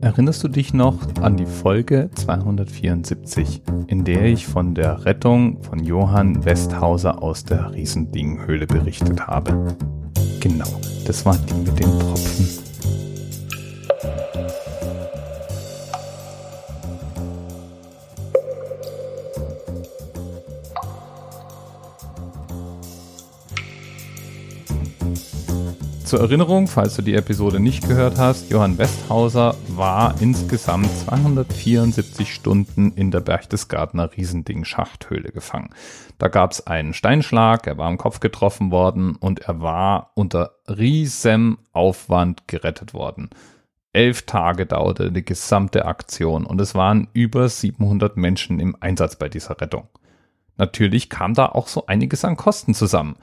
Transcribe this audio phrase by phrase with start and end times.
[0.00, 5.82] Erinnerst du dich noch an die Folge 274, in der ich von der Rettung von
[5.82, 9.76] Johann Westhauser aus der Riesendinghöhle berichtet habe?
[10.38, 12.67] Genau, das war die mit den Tropfen.
[26.08, 32.92] Zur Erinnerung, falls du die Episode nicht gehört hast, Johann Westhauser war insgesamt 274 Stunden
[32.92, 35.68] in der Berchtesgadener Riesending-Schachthöhle gefangen.
[36.16, 40.52] Da gab es einen Steinschlag, er war am Kopf getroffen worden und er war unter
[40.66, 43.28] riesem Aufwand gerettet worden.
[43.92, 49.28] Elf Tage dauerte die gesamte Aktion und es waren über 700 Menschen im Einsatz bei
[49.28, 49.88] dieser Rettung.
[50.56, 53.16] Natürlich kam da auch so einiges an Kosten zusammen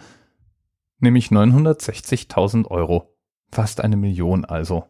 [1.06, 3.16] nämlich 960.000 Euro.
[3.52, 4.86] Fast eine Million also.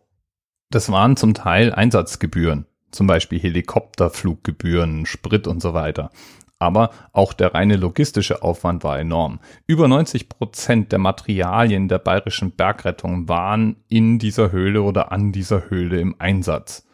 [0.71, 6.09] Das waren zum Teil Einsatzgebühren, zum Beispiel Helikopterfluggebühren, Sprit und so weiter.
[6.57, 9.39] Aber auch der reine logistische Aufwand war enorm.
[9.67, 15.69] Über 90 Prozent der Materialien der bayerischen Bergrettung waren in dieser Höhle oder an dieser
[15.69, 16.87] Höhle im Einsatz.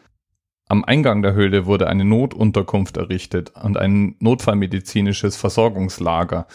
[0.68, 6.46] Am Eingang der Höhle wurde eine Notunterkunft errichtet und ein notfallmedizinisches Versorgungslager,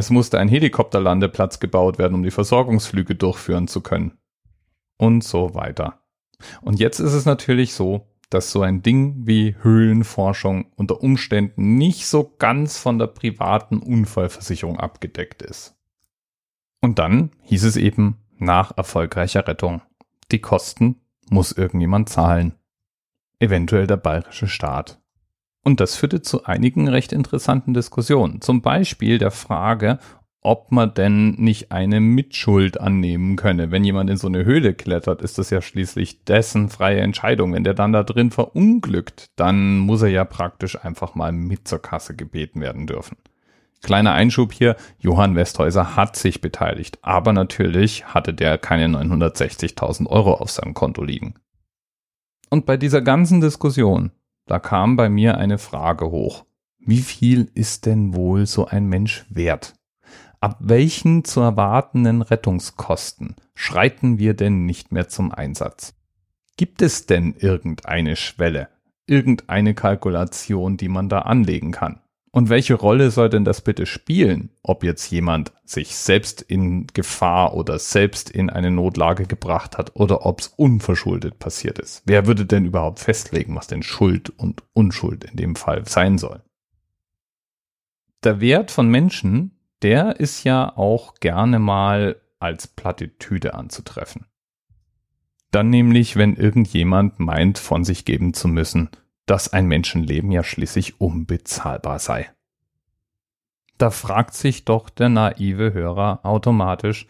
[0.00, 4.18] es musste ein Helikopterlandeplatz gebaut werden, um die Versorgungsflüge durchführen zu können.
[4.96, 6.00] Und so weiter.
[6.62, 12.06] Und jetzt ist es natürlich so, dass so ein Ding wie Höhlenforschung unter Umständen nicht
[12.06, 15.76] so ganz von der privaten Unfallversicherung abgedeckt ist.
[16.80, 19.82] Und dann hieß es eben nach erfolgreicher Rettung.
[20.32, 20.96] Die Kosten
[21.28, 22.54] muss irgendjemand zahlen.
[23.38, 24.99] Eventuell der bayerische Staat.
[25.70, 28.40] Und das führte zu einigen recht interessanten Diskussionen.
[28.40, 30.00] Zum Beispiel der Frage,
[30.40, 33.70] ob man denn nicht eine Mitschuld annehmen könne.
[33.70, 37.52] Wenn jemand in so eine Höhle klettert, ist das ja schließlich dessen freie Entscheidung.
[37.52, 41.80] Wenn der dann da drin verunglückt, dann muss er ja praktisch einfach mal mit zur
[41.80, 43.16] Kasse gebeten werden dürfen.
[43.80, 50.34] Kleiner Einschub hier, Johann Westhäuser hat sich beteiligt, aber natürlich hatte der keine 960.000 Euro
[50.34, 51.34] auf seinem Konto liegen.
[52.48, 54.10] Und bei dieser ganzen Diskussion
[54.46, 56.44] da kam bei mir eine Frage hoch.
[56.78, 59.74] Wie viel ist denn wohl so ein Mensch wert?
[60.40, 65.94] Ab welchen zu erwartenden Rettungskosten schreiten wir denn nicht mehr zum Einsatz?
[66.56, 68.68] Gibt es denn irgendeine Schwelle,
[69.06, 71.99] irgendeine Kalkulation, die man da anlegen kann?
[72.32, 77.54] Und welche Rolle soll denn das bitte spielen, ob jetzt jemand sich selbst in Gefahr
[77.54, 82.02] oder selbst in eine Notlage gebracht hat oder ob es unverschuldet passiert ist?
[82.06, 86.42] Wer würde denn überhaupt festlegen, was denn Schuld und Unschuld in dem Fall sein soll?
[88.22, 94.26] Der Wert von Menschen, der ist ja auch gerne mal als Plattitüde anzutreffen.
[95.50, 98.90] Dann nämlich, wenn irgendjemand meint, von sich geben zu müssen,
[99.30, 102.28] dass ein Menschenleben ja schließlich unbezahlbar sei.
[103.78, 107.06] Da fragt sich doch der naive Hörer automatisch,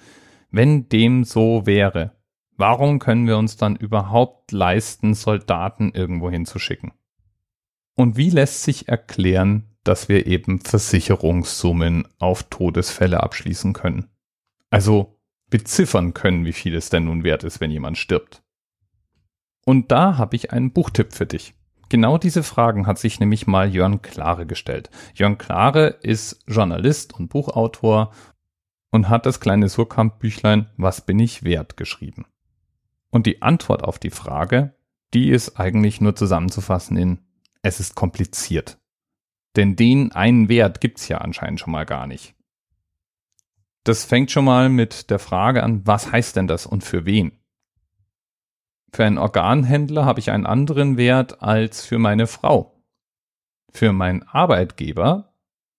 [0.51, 2.15] wenn dem so wäre,
[2.59, 6.93] warum können wir uns dann überhaupt leisten, Soldaten irgendwo hinzuschicken?
[7.95, 14.11] Und wie lässt sich erklären, dass wir eben Versicherungssummen auf Todesfälle abschließen können?
[14.69, 18.43] Also beziffern können, wie viel es denn nun wert ist, wenn jemand stirbt.
[19.65, 21.55] Und da habe ich einen Buchtipp für dich.
[21.91, 24.91] Genau diese Fragen hat sich nämlich mal Jörn Klare gestellt.
[25.13, 28.13] Jörn Klare ist Journalist und Buchautor
[28.93, 32.27] und hat das kleine Surkamp-Büchlein Was bin ich wert geschrieben.
[33.11, 34.77] Und die Antwort auf die Frage,
[35.15, 37.19] die ist eigentlich nur zusammenzufassen in
[37.63, 38.79] Es ist kompliziert.
[39.57, 42.37] Denn den einen Wert gibt's ja anscheinend schon mal gar nicht.
[43.83, 47.40] Das fängt schon mal mit der Frage an, was heißt denn das und für wen?
[48.93, 52.83] Für einen Organhändler habe ich einen anderen Wert als für meine Frau.
[53.73, 55.33] Für meinen Arbeitgeber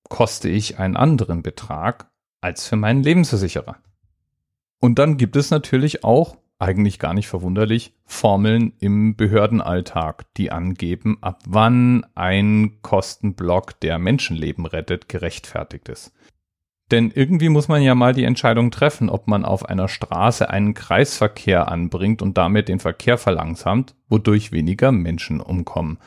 [0.08, 2.10] koste ich einen anderen Betrag
[2.42, 3.78] als für meinen Lebensversicherer.
[4.80, 11.18] Und dann gibt es natürlich auch, eigentlich gar nicht verwunderlich, Formeln im Behördenalltag, die angeben,
[11.22, 16.14] ab wann ein Kostenblock, der Menschenleben rettet, gerechtfertigt ist.
[16.92, 20.74] Denn irgendwie muss man ja mal die Entscheidung treffen, ob man auf einer Straße einen
[20.74, 26.00] Kreisverkehr anbringt und damit den Verkehr verlangsamt, wodurch weniger Menschen umkommen.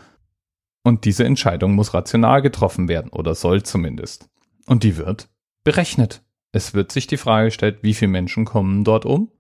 [0.83, 4.29] Und diese Entscheidung muss rational getroffen werden oder soll zumindest.
[4.67, 5.31] Und die wird
[5.65, 6.23] berechnet.
[6.53, 9.31] Es wird sich die Frage gestellt, wie viele Menschen kommen dort um?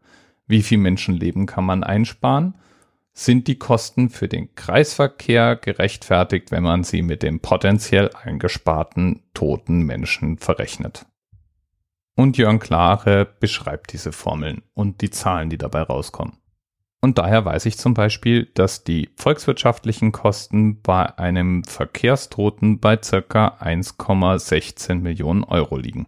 [0.46, 2.54] Wie viel Menschenleben kann man einsparen?
[3.12, 9.82] Sind die Kosten für den Kreisverkehr gerechtfertigt, wenn man sie mit dem potenziell eingesparten toten
[9.82, 11.06] Menschen verrechnet?
[12.16, 16.38] Und Jörn Klare beschreibt diese Formeln und die Zahlen, die dabei rauskommen.
[17.00, 23.58] Und daher weiß ich zum Beispiel, dass die volkswirtschaftlichen Kosten bei einem Verkehrstoten bei circa
[23.60, 26.06] 1,16 Millionen Euro liegen.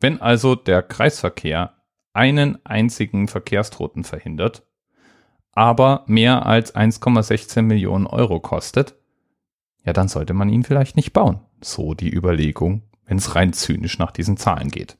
[0.00, 1.74] Wenn also der Kreisverkehr
[2.14, 4.62] einen einzigen Verkehrstoten verhindert,
[5.52, 8.94] aber mehr als 1,16 Millionen Euro kostet,
[9.84, 11.40] ja, dann sollte man ihn vielleicht nicht bauen.
[11.60, 14.96] So die Überlegung, wenn es rein zynisch nach diesen Zahlen geht.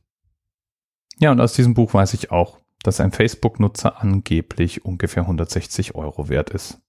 [1.19, 6.29] Ja, und aus diesem Buch weiß ich auch, dass ein Facebook-Nutzer angeblich ungefähr 160 Euro
[6.29, 6.81] wert ist.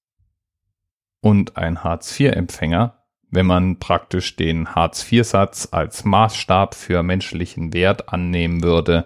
[1.21, 9.06] Und ein Hartz-IV-Empfänger, wenn man praktisch den Hartz-IV-Satz als Maßstab für menschlichen Wert annehmen würde,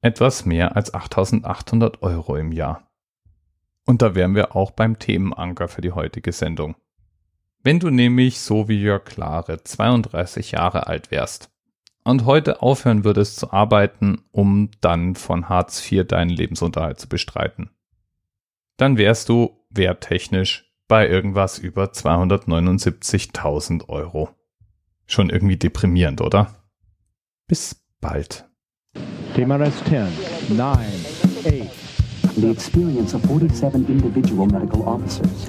[0.00, 2.86] etwas mehr als 8800 Euro im Jahr.
[3.86, 6.76] Und da wären wir auch beim Themenanker für die heutige Sendung.
[7.66, 11.48] Wenn du nämlich so wie Jörg Klare 32 Jahre alt wärst
[12.04, 17.70] und heute aufhören würdest zu arbeiten, um dann von Hartz IV deinen Lebensunterhalt zu bestreiten,
[18.76, 24.28] dann wärst du werttechnisch bei irgendwas über 279.000 Euro.
[25.06, 26.54] Schon irgendwie deprimierend, oder?
[27.46, 28.44] Bis bald.
[29.34, 30.08] TMRS 10,
[30.50, 30.78] 9,
[31.46, 31.70] 8.
[32.36, 35.48] The experience of 47 individual medical officers.